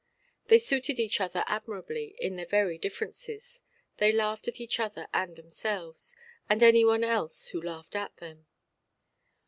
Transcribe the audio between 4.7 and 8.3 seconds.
other and themselves, and any one else who laughed at